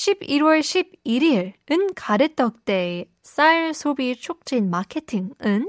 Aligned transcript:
11월 0.00 0.60
11일은 0.60 1.92
가래떡 1.94 2.64
데이 2.64 3.04
쌀 3.22 3.74
소비 3.74 4.16
촉진 4.16 4.70
마케팅은 4.70 5.68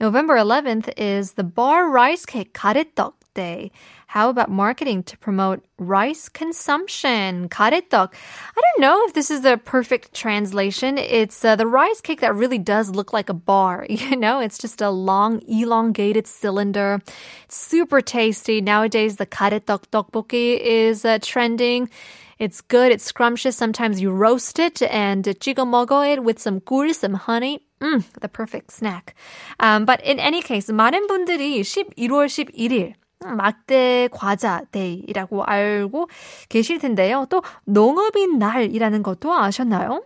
November 0.00 0.34
11th 0.42 0.98
is 0.98 1.34
the 1.34 1.46
bar 1.46 1.90
rice 1.90 2.24
cake 2.26 2.54
가래떡 2.54 3.16
day. 3.34 3.70
How 4.15 4.29
about 4.29 4.49
marketing 4.49 5.03
to 5.03 5.17
promote 5.17 5.63
rice 5.79 6.27
consumption? 6.27 7.47
가래떡. 7.47 8.11
I 8.11 8.61
don't 8.61 8.81
know 8.81 9.01
if 9.05 9.13
this 9.13 9.31
is 9.31 9.41
the 9.41 9.57
perfect 9.57 10.13
translation. 10.13 10.97
It's 10.97 11.45
uh, 11.45 11.55
the 11.55 11.65
rice 11.65 12.01
cake 12.01 12.19
that 12.19 12.35
really 12.35 12.57
does 12.57 12.89
look 12.89 13.13
like 13.13 13.29
a 13.29 13.33
bar. 13.33 13.85
You 13.89 14.17
know, 14.17 14.39
it's 14.39 14.57
just 14.57 14.81
a 14.81 14.89
long, 14.89 15.41
elongated 15.47 16.27
cylinder. 16.27 16.99
It's 17.45 17.55
super 17.55 18.01
tasty. 18.01 18.59
Nowadays, 18.59 19.15
the 19.15 19.25
가래떡 19.25 19.85
떡볶이 19.91 20.59
is 20.59 21.05
uh, 21.05 21.19
trending. 21.21 21.89
It's 22.37 22.59
good. 22.59 22.91
It's 22.91 23.05
scrumptious. 23.05 23.55
Sometimes 23.55 24.01
you 24.01 24.11
roast 24.11 24.57
it 24.57 24.81
and 24.81 25.23
찍어 25.23 25.63
먹어 25.63 26.11
it 26.11 26.23
with 26.23 26.39
some 26.39 26.59
꿀, 26.59 26.93
some 26.93 27.13
honey. 27.13 27.61
Mm, 27.79 28.03
the 28.19 28.27
perfect 28.27 28.71
snack. 28.71 29.15
Um, 29.59 29.85
but 29.85 30.01
in 30.03 30.19
any 30.19 30.41
case, 30.41 30.67
많은 30.67 31.07
분들이 31.07 31.61
11월 31.61 32.27
11일 32.27 32.95
막대 33.34 34.08
과자 34.12 34.62
데이라고 34.70 35.44
알고 35.44 36.08
계실 36.48 36.78
텐데요. 36.78 37.26
또 37.30 37.42
농업인 37.64 38.38
날이라는 38.38 39.02
것도 39.02 39.32
아셨나요? 39.32 40.02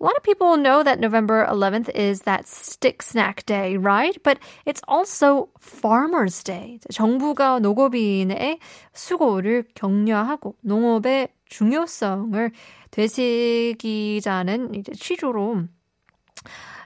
A 0.00 0.04
lot 0.04 0.16
of 0.16 0.22
people 0.24 0.56
know 0.56 0.82
that 0.82 0.98
November 0.98 1.46
11th 1.46 1.88
is 1.94 2.22
that 2.22 2.48
stick 2.48 3.00
snack 3.00 3.46
day, 3.46 3.76
right? 3.76 4.20
But 4.24 4.38
it's 4.66 4.82
also 4.88 5.50
Farmer's 5.60 6.42
Day. 6.42 6.80
정부가 6.90 7.60
농업인의 7.60 8.58
수고를 8.92 9.64
격려하고 9.74 10.56
농업의 10.62 11.28
중요성을 11.46 12.50
되새기자는 12.90 14.74
이제 14.74 14.92
취조로 14.92 15.68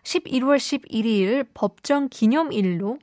11월 0.05 0.59
11일 0.59 1.47
법정 1.55 2.09
기념일로 2.09 2.99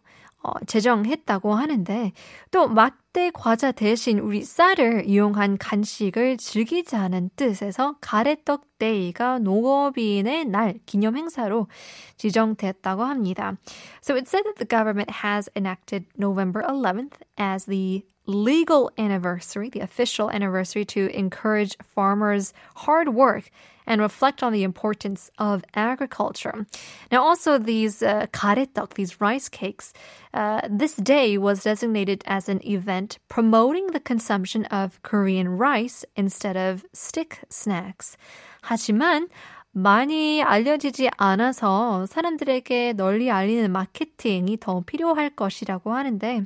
어, 0.46 0.52
제정했다고 0.68 1.56
하는데 1.56 2.12
또 2.52 2.68
막대 2.68 3.32
과자 3.34 3.72
대신 3.72 4.20
우리 4.20 4.44
쌀을 4.44 5.06
이용한 5.08 5.58
간식을 5.58 6.38
즐기자는 6.38 7.32
뜻에서 7.36 7.96
가래떡 8.00 8.75
데이가 8.78 9.39
농업인의 9.39 10.47
날 10.47 10.81
기념 10.86 11.17
행사로 11.17 11.69
지정됐다고 12.17 13.05
합니다. 13.05 13.56
So 14.03 14.17
it 14.17 14.28
said 14.28 14.45
that 14.45 14.56
the 14.56 14.67
government 14.67 15.11
has 15.11 15.48
enacted 15.55 16.06
November 16.17 16.62
11th 16.62 17.14
as 17.36 17.67
the 17.67 18.05
legal 18.27 18.91
anniversary, 18.97 19.69
the 19.69 19.81
official 19.81 20.31
anniversary 20.31 20.84
to 20.84 21.09
encourage 21.17 21.77
farmers' 21.83 22.53
hard 22.77 23.11
work 23.11 23.50
and 23.86 24.00
reflect 24.00 24.42
on 24.42 24.53
the 24.53 24.62
importance 24.62 25.31
of 25.39 25.64
agriculture. 25.75 26.64
Now, 27.11 27.25
also 27.25 27.59
these 27.59 28.03
uh, 28.03 28.27
가래떡, 28.33 28.95
these 28.95 29.20
rice 29.20 29.48
cakes, 29.48 29.92
uh, 30.33 30.61
this 30.70 30.95
day 30.95 31.36
was 31.36 31.64
designated 31.64 32.23
as 32.27 32.48
an 32.48 32.64
event 32.64 33.19
promoting 33.28 33.89
the 33.89 33.98
consumption 33.98 34.64
of 34.67 35.03
Korean 35.03 35.48
rice 35.48 36.05
instead 36.14 36.57
of 36.57 36.85
stick 36.92 37.41
snacks. 37.48 38.17
하지만 38.64 39.29
많이 39.73 40.42
알려지지 40.42 41.11
않아서 41.17 42.07
사람들에게 42.07 42.95
널리 42.95 43.30
알리는 43.30 43.70
마케팅이 43.70 44.58
더 44.58 44.80
필요할 44.80 45.30
것이라고 45.30 45.92
하는데 45.92 46.45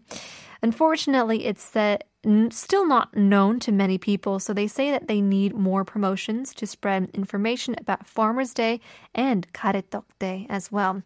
Unfortunately, 0.64 1.44
it's 1.44 1.76
uh, 1.76 1.98
still 2.48 2.86
not 2.86 3.14
known 3.14 3.60
to 3.60 3.70
many 3.70 3.98
people, 3.98 4.38
so 4.38 4.54
they 4.54 4.66
say 4.66 4.90
that 4.90 5.08
they 5.08 5.20
need 5.20 5.54
more 5.54 5.84
promotions 5.84 6.54
to 6.54 6.66
spread 6.66 7.10
information 7.12 7.76
about 7.78 8.06
Farmers' 8.06 8.54
Day 8.54 8.80
and 9.14 9.46
가래떡 9.52 10.04
Day 10.18 10.46
as 10.48 10.72
well. 10.72 11.02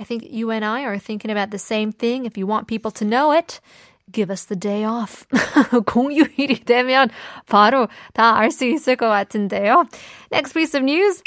I 0.00 0.04
think 0.04 0.24
you 0.30 0.50
and 0.50 0.64
I 0.64 0.84
are 0.84 0.98
thinking 0.98 1.30
about 1.30 1.50
the 1.50 1.58
same 1.58 1.92
thing. 1.92 2.24
If 2.24 2.38
you 2.38 2.46
want 2.46 2.68
people 2.68 2.90
to 2.92 3.04
know 3.04 3.32
it, 3.32 3.60
give 4.11 4.31
us 4.31 4.45
the 4.45 4.59
day 4.59 4.85
off. 4.85 5.25
공휴일이 5.85 6.61
되면 6.61 7.09
바로 7.47 7.87
다 8.13 8.35
알 8.37 8.51
수 8.51 8.65
있을 8.65 8.95
것 8.95 9.07
같은데요. 9.07 9.85
Next 10.31 10.53
piece 10.53 10.77
of 10.79 10.83
news. 10.83 11.21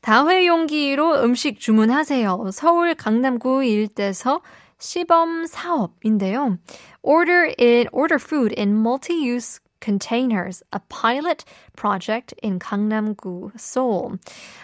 다회용기로 0.00 1.22
음식 1.22 1.58
주문하세요. 1.60 2.50
서울 2.52 2.94
강남구 2.94 3.64
일대에서 3.64 4.42
시범 4.78 5.46
사업인데요. 5.46 6.58
Order 7.02 7.54
in 7.58 7.86
order 7.90 8.18
food 8.20 8.54
in 8.58 8.70
multi-use 8.70 9.60
containers, 9.83 10.61
a 10.73 10.79
pilot 10.89 11.45
project 11.75 12.33
in 12.43 12.59
Gangnam-gu, 12.59 13.51
Seoul. 13.55 14.19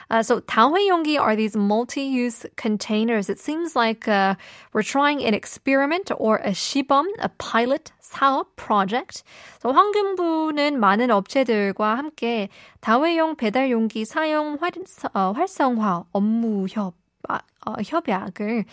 Uh, 0.09 0.21
so 0.21 0.41
다회용기 0.41 1.19
are 1.19 1.35
these 1.35 1.55
multi-use 1.55 2.45
containers. 2.55 3.29
It 3.29 3.39
seems 3.39 3.75
like 3.75 4.07
uh, 4.07 4.35
we're 4.73 4.83
trying 4.83 5.23
an 5.23 5.33
experiment 5.33 6.11
or 6.17 6.37
a 6.37 6.51
시범, 6.51 7.05
a 7.19 7.29
pilot 7.29 7.91
사업 8.01 8.55
project. 8.55 9.23
So 9.61 9.73
환경부는 9.73 10.79
많은 10.79 11.11
업체들과 11.11 11.97
함께 11.97 12.49
다회용 12.81 13.35
배달 13.35 13.71
용기 13.71 14.05
사용 14.05 14.57
활, 14.61 14.71
어, 15.13 15.31
활성화 15.31 16.05
업무 16.11 16.67
협, 16.69 16.93
아, 17.27 17.39
어, 17.65 17.73
협약을 17.83 18.65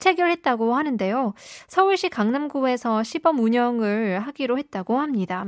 체결했다고 0.00 0.74
하는데요. 0.74 1.34
서울시 1.68 2.08
강남구에서 2.08 3.02
시범 3.04 3.38
운영을 3.38 4.20
하기로 4.20 4.58
했다고 4.58 4.98
합니다. 4.98 5.46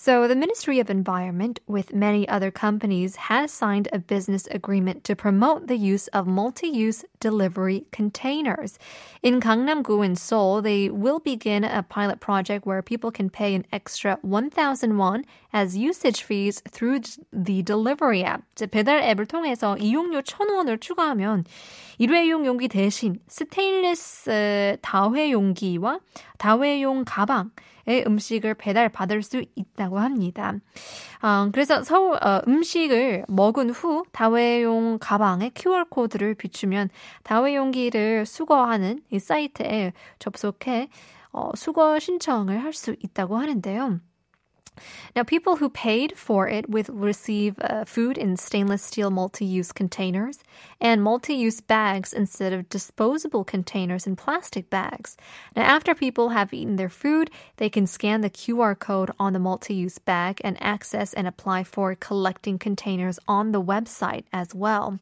So 0.00 0.28
the 0.28 0.36
Ministry 0.36 0.78
of 0.78 0.90
Environment, 0.90 1.58
with 1.66 1.94
many 1.94 2.28
other 2.28 2.50
companies, 2.50 3.16
has 3.16 3.50
signed 3.50 3.88
a 3.92 3.98
business 3.98 4.46
agreement 4.50 5.02
to 5.04 5.16
promote 5.16 5.66
the 5.66 5.76
use 5.76 6.06
of 6.08 6.26
multi-use 6.26 7.04
delivery 7.18 7.86
containers. 7.90 8.78
In 9.22 9.40
Gangnam-gu 9.40 10.02
in 10.02 10.14
Seoul, 10.14 10.62
they 10.62 10.90
will 10.90 11.18
begin 11.18 11.64
a 11.64 11.82
pilot 11.82 12.20
project 12.20 12.66
where 12.66 12.82
people 12.82 13.10
can 13.10 13.30
pay 13.30 13.54
an 13.54 13.64
extra 13.72 14.18
1,000 14.22 14.98
won 14.98 15.24
as 15.52 15.76
usage 15.76 16.22
fees 16.22 16.62
through 16.70 17.00
the 17.32 17.62
delivery 17.62 18.22
app. 18.22 18.42
배달 18.70 19.02
앱을 19.02 19.26
통해서 19.26 19.76
이용료 19.78 20.20
1,000원을 20.22 20.80
추가하면 20.80 21.44
일회용 21.98 22.44
용기 22.44 22.68
대신 22.68 23.18
스테인리스 23.28 24.76
다회 24.82 25.30
용기와 25.32 26.00
다회용 26.38 27.04
가방 27.06 27.50
음식을 27.87 28.53
배달 28.55 28.89
받을 28.89 29.23
수 29.23 29.43
있다고 29.55 29.99
합니다. 29.99 30.53
어, 31.21 31.49
그래서 31.51 31.83
서울 31.83 32.15
어, 32.23 32.41
음식을 32.47 33.25
먹은 33.27 33.69
후 33.71 34.03
다회용 34.11 34.97
가방에 34.99 35.51
QR 35.55 35.85
코드를 35.89 36.35
비추면 36.35 36.89
다회용기를 37.23 38.25
수거하는 38.25 39.01
이 39.11 39.19
사이트에 39.19 39.93
접속해 40.19 40.89
어, 41.33 41.51
수거 41.55 41.99
신청을 41.99 42.63
할 42.63 42.73
수 42.73 42.95
있다고 43.03 43.37
하는데요. 43.37 43.99
Now, 45.15 45.23
people 45.23 45.57
who 45.57 45.69
paid 45.69 46.17
for 46.17 46.47
it 46.47 46.69
will 46.69 46.85
receive 46.89 47.55
uh, 47.59 47.85
food 47.85 48.17
in 48.17 48.37
stainless 48.37 48.81
steel 48.81 49.09
multi 49.09 49.45
use 49.45 49.71
containers 49.71 50.39
and 50.79 51.03
multi 51.03 51.35
use 51.35 51.61
bags 51.61 52.13
instead 52.13 52.53
of 52.53 52.69
disposable 52.69 53.43
containers 53.43 54.07
and 54.07 54.17
plastic 54.17 54.69
bags. 54.69 55.17
Now, 55.55 55.63
after 55.63 55.93
people 55.93 56.29
have 56.29 56.53
eaten 56.53 56.77
their 56.77 56.89
food, 56.89 57.29
they 57.57 57.69
can 57.69 57.85
scan 57.85 58.21
the 58.21 58.29
QR 58.29 58.77
code 58.77 59.11
on 59.19 59.33
the 59.33 59.39
multi 59.39 59.73
use 59.73 59.99
bag 59.99 60.39
and 60.43 60.61
access 60.61 61.13
and 61.13 61.27
apply 61.27 61.63
for 61.63 61.93
collecting 61.95 62.57
containers 62.57 63.19
on 63.27 63.51
the 63.51 63.61
website 63.61 64.23
as 64.31 64.55
well. 64.55 64.99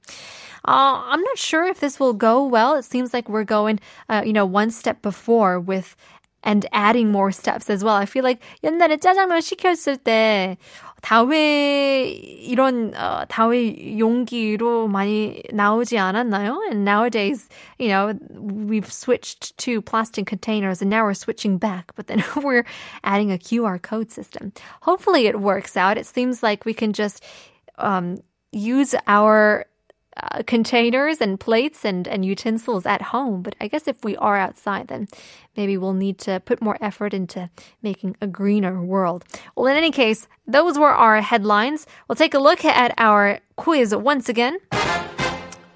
Uh, 0.67 1.01
I'm 1.05 1.21
not 1.21 1.37
sure 1.37 1.65
if 1.65 1.79
this 1.79 1.99
will 1.99 2.13
go 2.13 2.45
well. 2.45 2.75
It 2.75 2.85
seems 2.85 3.13
like 3.13 3.29
we're 3.29 3.43
going, 3.43 3.79
uh, 4.09 4.23
you 4.25 4.33
know, 4.33 4.45
one 4.45 4.71
step 4.71 5.01
before 5.01 5.59
with 5.59 5.95
and 6.44 6.66
adding 6.72 7.10
more 7.10 7.32
steps 7.32 7.70
as 7.70 7.82
well. 7.82 7.94
I 7.94 8.06
feel 8.06 8.22
like 8.22 8.40
옛날에 8.62 8.98
짜장면 8.98 9.40
시켰을 9.40 9.96
때 9.96 10.58
다회 11.04 12.08
이런 12.08 12.94
어, 12.94 13.26
다회 13.28 13.98
용기로 13.98 14.88
많이 14.88 15.42
나오지 15.52 15.98
않았나요? 15.98 16.60
And 16.70 16.84
nowadays, 16.84 17.48
you 17.78 17.88
know, 17.88 18.14
we've 18.30 18.90
switched 18.90 19.56
to 19.58 19.82
plastic 19.82 20.26
containers 20.26 20.80
and 20.80 20.88
now 20.90 21.04
we're 21.04 21.14
switching 21.14 21.58
back, 21.58 21.92
but 21.94 22.06
then 22.06 22.24
we're 22.42 22.64
adding 23.02 23.32
a 23.32 23.38
QR 23.38 23.80
code 23.80 24.10
system. 24.10 24.52
Hopefully 24.82 25.26
it 25.26 25.40
works 25.40 25.76
out. 25.76 25.98
It 25.98 26.06
seems 26.06 26.42
like 26.42 26.64
we 26.64 26.72
can 26.72 26.92
just 26.92 27.22
um, 27.76 28.18
use 28.52 28.94
our 29.06 29.66
uh, 30.16 30.42
containers 30.46 31.20
and 31.20 31.40
plates 31.40 31.84
and, 31.84 32.06
and 32.06 32.24
utensils 32.24 32.86
at 32.86 33.02
home. 33.02 33.42
But 33.42 33.56
I 33.60 33.68
guess 33.68 33.88
if 33.88 34.04
we 34.04 34.16
are 34.16 34.36
outside, 34.36 34.88
then 34.88 35.08
maybe 35.56 35.76
we'll 35.76 35.92
need 35.94 36.18
to 36.20 36.40
put 36.40 36.62
more 36.62 36.78
effort 36.80 37.12
into 37.12 37.50
making 37.82 38.16
a 38.20 38.26
greener 38.26 38.80
world. 38.82 39.24
Well, 39.56 39.66
in 39.66 39.76
any 39.76 39.90
case, 39.90 40.28
those 40.46 40.78
were 40.78 40.92
our 40.92 41.20
headlines. 41.20 41.86
We'll 42.08 42.16
take 42.16 42.34
a 42.34 42.38
look 42.38 42.64
at 42.64 42.94
our 42.98 43.40
quiz 43.56 43.94
once 43.94 44.28
again. 44.28 44.58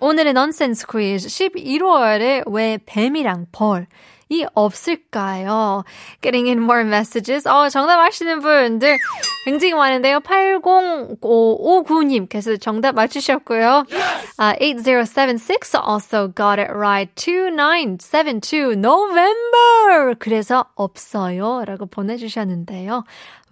오늘의 0.00 0.33
넌센스 0.33 0.87
퀴즈 0.87 1.27
11월에 1.27 2.45
왜 2.47 2.79
뱀이랑 2.87 3.47
벌 3.50 3.89
이 4.34 4.46
없을까요? 4.56 5.84
Getting 6.22 6.50
in 6.50 6.58
more 6.58 6.82
messages. 6.82 7.48
어, 7.48 7.70
정답 7.70 8.00
아시는 8.00 8.40
분들 8.40 8.98
굉장히 9.46 9.76
많은데요. 9.76 10.22
80559님께서 10.22 12.60
정답 12.60 12.96
맞추셨고요. 12.96 13.86
Uh, 14.40 14.56
8076 14.60 15.76
also 15.76 16.34
got 16.34 16.60
it 16.60 16.72
right. 16.72 17.14
2972 17.16 18.76
November. 18.76 20.16
그래서 20.18 20.66
없어요. 20.76 21.64
라고 21.66 21.86
보내주셨는데요. 21.86 23.04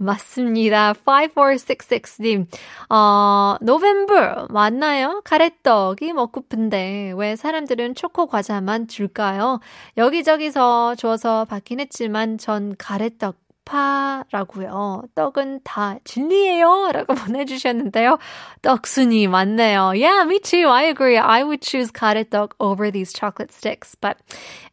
맞습니다. 0.01 0.94
5466님. 0.94 2.48
어, 2.89 3.56
November 3.62 4.48
맞나요? 4.50 5.22
가래떡이 5.24 6.13
먹고픈데 6.13 7.13
왜 7.16 7.36
사람들은 7.36 7.95
초코 7.95 8.25
과자만 8.25 8.88
줄까요? 8.88 9.60
여기저기서 9.98 10.70
바꿔 10.71 11.45
받긴 11.45 11.81
했지만 11.81 12.38
전 12.38 12.75
가래떡 12.77 13.35
파라고요. 13.65 15.03
떡은 15.15 15.62
다 15.63 15.97
진리예요. 16.03 16.91
라고 16.94 17.13
보내주셨는데요. 17.13 18.18
떡순이 18.62 19.27
맞네요. 19.27 19.94
Yeah, 19.94 20.23
me 20.25 20.39
too. 20.39 20.68
I 20.68 20.83
agree. 20.83 21.18
I 21.18 21.44
would 21.44 21.62
choose 21.62 21.91
가래떡 21.91 22.53
over 22.59 22.89
these 22.89 23.13
chocolate 23.13 23.51
sticks. 23.51 23.95
But 23.95 24.18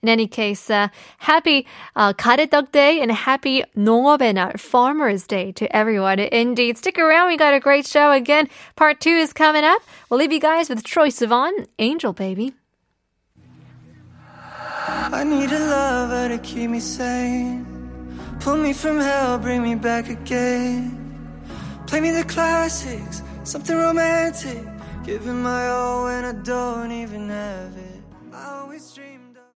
in 0.03 0.09
any 0.09 0.27
case, 0.27 0.71
uh, 0.71 0.89
happy 1.19 1.67
uh, 1.97 2.13
가래떡 2.15 2.73
day 2.73 3.01
and 3.01 3.13
happy 3.13 3.63
농업의 3.77 4.35
날, 4.35 4.59
farmer's 4.59 5.27
day 5.27 5.53
to 5.53 5.67
everyone. 5.77 6.19
Indeed. 6.21 6.79
Stick 6.79 6.99
around. 6.99 7.29
We 7.29 7.37
got 7.37 7.55
a 7.55 7.61
great 7.61 7.87
show 7.87 8.11
again. 8.13 8.49
Part 8.77 9.01
two 9.01 9.17
is 9.19 9.33
coming 9.33 9.65
up. 9.65 9.83
We'll 10.11 10.19
leave 10.19 10.33
you 10.33 10.41
guys 10.41 10.69
with 10.71 10.83
Troye 10.83 11.13
Sivan, 11.13 11.67
Angel 11.79 12.13
Baby. 12.13 12.55
I 14.91 15.25
need 15.25 15.51
a 15.53 15.59
lover 15.59 16.29
to 16.29 16.39
keep 16.39 16.71
me 16.71 16.81
sane. 16.81 17.67
Pull 18.41 18.57
me 18.57 18.73
from 18.73 18.99
hell, 18.99 19.39
bring 19.39 19.63
me 19.63 19.75
back 19.75 20.09
again. 20.09 20.95
Play 21.87 22.01
me 22.01 22.11
the 22.11 22.25
classics, 22.25 23.23
something 23.45 23.77
romantic. 23.77 24.63
Giving 25.05 25.43
my 25.43 25.69
all 25.69 26.05
when 26.05 26.25
I 26.25 26.33
don't 26.33 26.93
even 26.93 27.29
have 27.29 27.77
it. 27.77 28.03
I 28.33 28.61
always 28.61 28.93
dream. 28.93 29.18